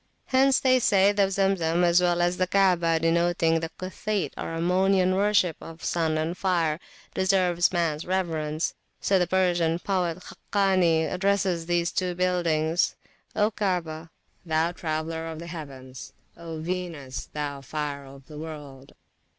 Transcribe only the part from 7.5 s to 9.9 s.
mans reverence. So the Persian